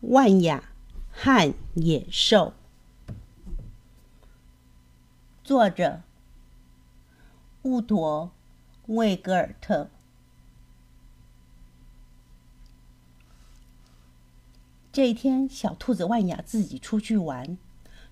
[0.00, 0.62] 万雅
[1.10, 2.52] 和野兽，
[5.42, 6.02] 作者
[7.62, 8.30] 乌陀
[8.86, 9.90] 魏格尔特。
[14.92, 17.58] 这一天，小兔子万雅自己出去玩，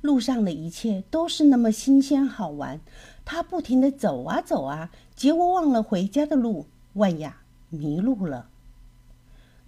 [0.00, 2.80] 路上的一切都是那么新鲜好玩。
[3.26, 8.48] 它不停的走啊走啊，结果忘了回家的路，万雅迷路了。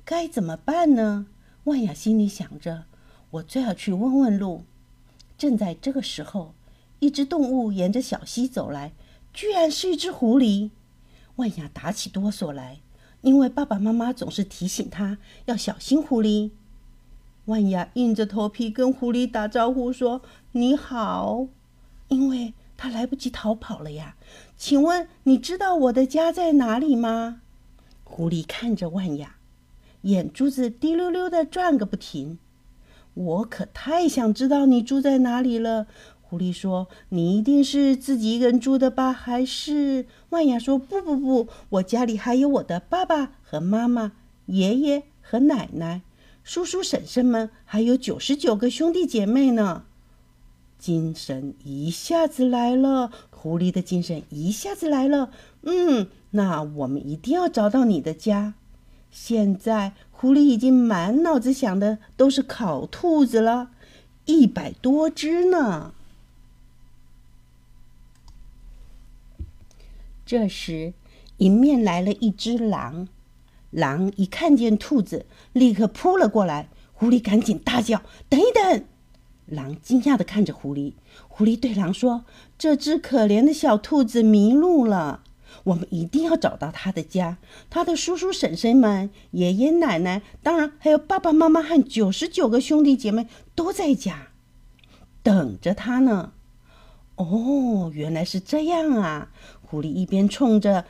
[0.07, 1.27] 该怎么办呢？
[1.67, 2.85] 万雅心里想着
[3.31, 4.63] ：“我最好去问问路。”
[5.37, 6.55] 正在这个时候，
[7.01, 8.93] 一只动物沿着小溪走来，
[9.35, 10.71] 居然是一只狐狸。
[11.35, 12.79] 万雅打起哆嗦来，
[13.23, 16.53] 因为爸爸妈妈总是提醒她要小心狐狸。
[17.47, 21.49] 万雅硬着头皮跟狐狸打招呼说：“你好。”
[22.07, 24.15] 因为她来不及逃跑了呀。
[24.57, 27.43] 请问你知道我的家在哪里吗？
[28.05, 29.36] 狐狸看着万雅。
[30.07, 32.39] 眼珠子滴溜溜的转个不停，
[33.15, 35.89] 我可太想知道你住在哪里了。
[36.21, 39.13] 狐狸说：“你一定是自己一个人住的吧？
[39.13, 44.13] 还是？”万雅说：“不不不，我家里还有我的爸爸和妈妈、
[44.47, 46.03] 爷爷和奶奶、
[46.45, 49.85] 叔叔婶婶们，还有九十九个兄弟姐妹呢。”
[50.79, 55.31] 精神一下子来了，狐狸的精神一下子来了。
[55.63, 58.55] 嗯，那我们一定要找到你的家。
[59.11, 63.71] 现在狐狸已经满脑子想的都是烤兔子了，
[64.25, 65.93] 一百多只呢。
[70.25, 70.93] 这时，
[71.39, 73.09] 迎面来了一只狼，
[73.71, 76.69] 狼一看见兔子，立刻扑了过来。
[76.93, 78.85] 狐狸赶紧大叫：“等一等！”
[79.47, 80.95] 狼惊讶的看着狐狸，
[81.29, 82.25] 狐狸对狼说
[82.59, 85.23] ：“这只可怜的小兔子迷路了。”
[85.65, 87.39] 我们一定要找到他的家，
[87.71, 94.29] 他的叔叔婶婶们、爷爷奶奶，当然还有爸爸妈妈和九十九个兄弟姐妹都在家，
[95.23, 96.33] 等着他呢。
[97.17, 99.31] 哦，原来是这样啊！
[99.63, 100.85] 狐狸一边冲着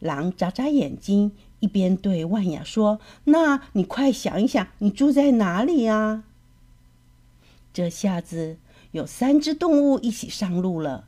[0.00, 6.24] 狼眨眨眼睛，一边对万雅说：“那你快想一想，你住在哪里呀？”
[7.72, 8.58] 这下子
[8.90, 11.06] 有三只动物一起上路了，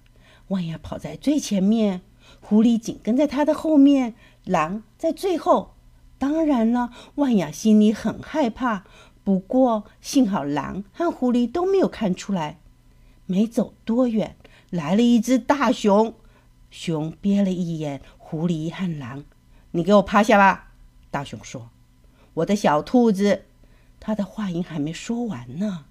[0.49, 2.03] 万雅跑在最前面。
[2.47, 5.73] 狐狸紧跟在他的后面，狼在最后。
[6.19, 8.85] 当然了，万雅心里很害怕。
[9.25, 12.59] 不过幸好狼和狐狸都没有看出来。
[13.25, 14.37] 没走多远，
[14.69, 16.15] 来了一只大熊。
[16.71, 19.25] 熊瞥了一眼狐狸和狼
[19.73, 20.73] ：“你给我趴下吧！”
[21.11, 21.71] 大熊说
[22.35, 23.45] ：“我的小兔子。”
[23.99, 25.87] 他的话音还没说完呢，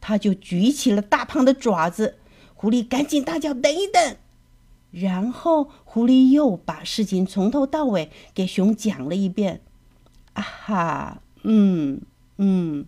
[0.00, 2.18] 他就举起了大胖的爪子。
[2.54, 4.16] 狐狸赶紧大叫：“等一等！”
[4.92, 9.62] 然后狐狸又把事情从头到尾给熊讲了一遍。
[10.34, 12.00] 啊哈，嗯
[12.36, 12.86] 嗯，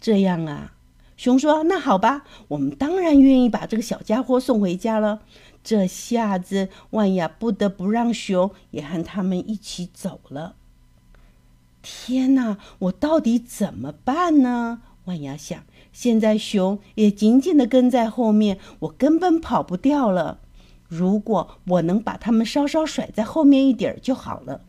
[0.00, 0.70] 这样啊。
[1.16, 5.22] 熊说：“那好吧，我们当然愿意把这个小家伙送回家了。”
[5.64, 10.56] 这下子万雅不得不让熊也和他们一起走了。
[11.80, 14.82] 天哪，我到底怎么办呢？
[15.04, 15.62] 万雅想。
[15.92, 20.40] 现在熊也紧紧的跟在后面，我根本跑不掉了。
[20.88, 24.60] 如果我能把他们稍稍甩在后面一点儿就好了。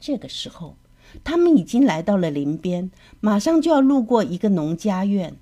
[0.00, 0.76] 这个时候，
[1.22, 2.90] 他们已经来到了林边，
[3.20, 5.36] 马上就要路过一个农家院。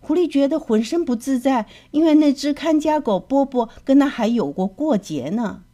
[0.00, 5.64] 狐狸觉得浑身不自在，因为那只看家狗波波跟他还有过过节呢。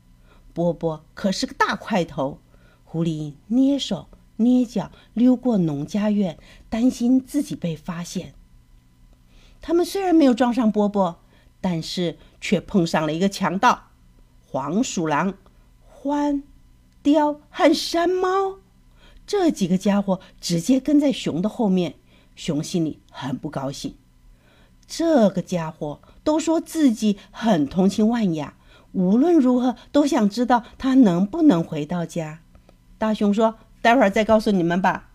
[0.52, 2.38] 波波可是个大块头。
[2.84, 8.34] 狐狸捏手捏脚溜过农家院，担心自己被发现。
[9.60, 11.18] 他们虽然没有撞上波波。
[11.64, 13.84] 但是却碰上了一个强盗，
[14.46, 15.34] 黄鼠狼、
[16.02, 16.42] 獾、
[17.02, 18.58] 雕和山猫，
[19.26, 21.94] 这几个家伙直接跟在熊的后面。
[22.34, 23.94] 熊心里很不高兴。
[24.86, 28.54] 这个家伙都说自己很同情万雅，
[28.90, 32.40] 无论如何都想知道他能不能回到家。
[32.98, 35.10] 大熊说：“待会儿再告诉你们吧。”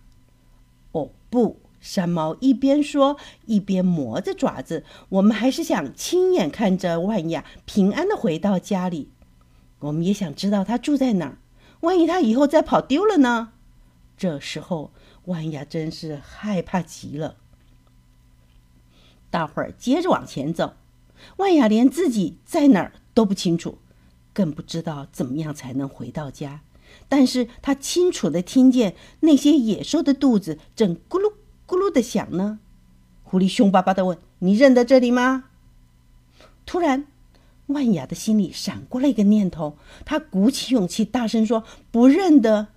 [0.94, 1.60] 哦，不。
[1.80, 4.84] 山猫一边说，一边磨着爪子。
[5.10, 9.10] 我们还是想亲眼看着万雅平安的回到家里。
[9.80, 11.38] 我们也想知道他住在哪儿。
[11.82, 13.54] 万一他以后再跑丢了呢？
[14.18, 14.92] 这时候，
[15.26, 17.36] 万雅真是害怕极了。
[19.30, 20.74] 大伙儿接着往前走。
[21.38, 23.78] 万雅连自己在哪儿都不清楚，
[24.34, 26.62] 更不知道怎么样才能回到家。
[27.08, 31.34] 但是他清楚的听见那些野兽的肚子正咕噜。
[31.68, 32.60] 咕噜的响呢，
[33.24, 35.44] 狐狸凶巴巴的问：“你认得这里吗？”
[36.66, 37.06] 突然，
[37.68, 42.68] 万雅的心里闪过了一个念头，她鼓起勇气大声说：“不认得。”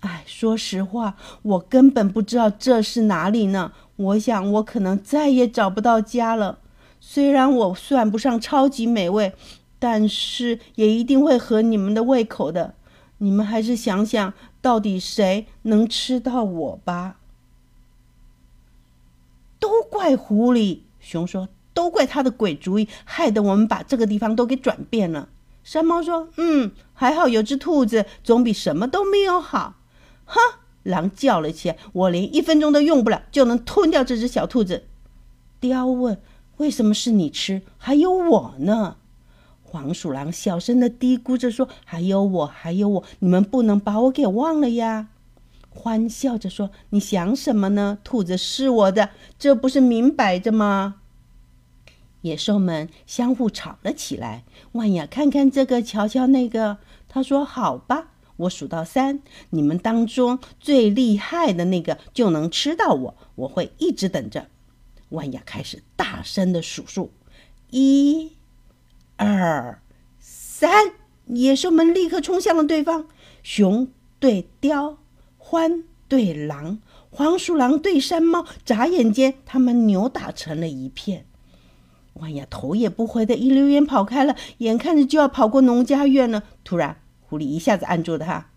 [0.00, 3.70] 哎，说实话，我根本不知道这是哪里呢。
[3.94, 6.58] 我想，我可能再也找不到家了。
[7.00, 9.32] 虽然我算不上超级美味，
[9.78, 12.74] 但是也一定会合你们的胃口的。
[13.18, 17.18] 你们还是想想，到底谁能吃到我吧？
[19.92, 25.28] 怪狐狸，熊说：“都怪他的鬼主意，害得我们把这个地方都给转变了。”
[25.62, 29.74] 山猫说：“嗯，还好有只兔子，总比什么都没有好。”
[30.24, 30.40] 哼！
[30.82, 34.84] 狼叫了起来：“我连一分钟都用不了，就能吞掉这只小兔子。”
[35.60, 36.18] 雕问
[36.56, 37.60] ：“为什么是你吃？
[37.76, 38.96] 还有我呢？”
[39.62, 45.08] 黄鼠狼小声的嘀咕着说：“还有我，还有我，你们不能把我给忘了呀！”
[45.74, 47.98] 欢笑着说：“你想什么呢？
[48.04, 50.96] 兔子是我的，这不是明摆着吗？”
[52.20, 54.44] 野兽们相互吵了起来。
[54.72, 56.78] 万雅看看这个，瞧瞧那个，
[57.08, 63.14] 他说：“好吧。”我数到三，你们当中最厉害的那个就能吃到我。
[63.36, 64.48] 我会一直等着。
[65.10, 67.12] 万雅开始大声的数数，
[67.70, 68.32] 一、
[69.16, 69.80] 二、
[70.18, 70.92] 三。
[71.26, 73.06] 野兽们立刻冲向了对方。
[73.42, 74.98] 熊对雕，
[75.42, 76.78] 獾对狼，
[77.10, 78.46] 黄鼠狼对山猫。
[78.64, 81.26] 眨眼间，他们扭打成了一片。
[82.14, 86.98] 万雅头也不回的一溜烟跑开了，眼看着就要跑过农家院了，突然。
[87.22, 88.48] 狐狸一下子按住了他。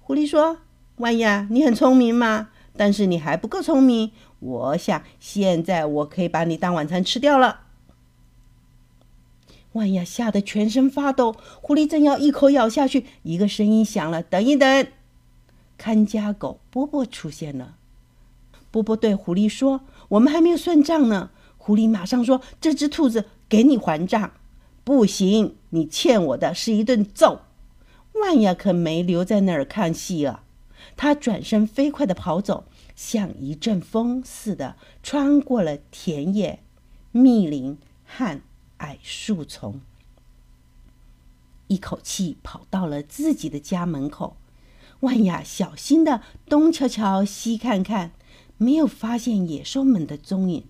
[0.00, 0.58] 狐狸说
[0.98, 2.50] ：“万雅，你很聪明吗？
[2.76, 4.12] 但是你还不够聪明。
[4.38, 7.60] 我想现在我可以把你当晚餐吃掉了。”
[9.72, 11.34] 万亚吓得全身发抖。
[11.60, 14.86] 狐狸正要一口咬下去，一个声音响了：“等一等！”
[15.76, 17.76] 看家狗波波出现了。
[18.70, 24.32] 波波对狐狸说：“我们还没有算账呢。”狐狸马上说：“这只兔子给你还账。”
[24.84, 27.42] 不行，你欠我的是一顿揍。
[28.12, 30.44] 万亚可没留在那儿看戏啊！
[30.96, 36.60] 他转身飞快地跑走，像一阵风似的穿过了田野、
[37.12, 38.40] 密林和
[38.76, 39.80] 矮树丛，
[41.68, 44.36] 一口气跑到了自己的家门口。
[45.04, 48.12] 万雅小心地东瞧瞧、西看看，
[48.56, 50.64] 没有发现野兽们的踪影。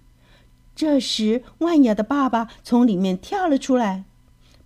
[0.76, 4.04] 这时，万雅的爸爸从里面跳了出来。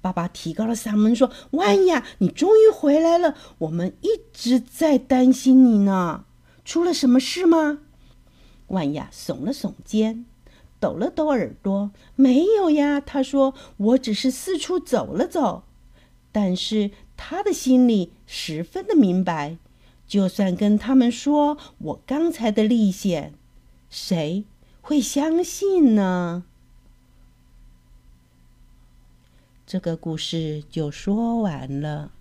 [0.01, 3.35] 爸爸提高了嗓门说：“万雅，你终于回来了！
[3.59, 6.25] 我们一直在担心你呢。
[6.65, 7.81] 出了什么事吗？”
[8.69, 10.25] 万雅耸了耸肩，
[10.79, 15.65] 抖了抖耳朵：“没有呀。”他说：“我只是四处走了走。”
[16.31, 19.59] 但是他的心里十分的明白，
[20.07, 23.35] 就算跟他们说我刚才的历险，
[23.91, 24.45] 谁
[24.81, 26.45] 会相信呢？
[29.67, 32.13] 这个故事就说完了。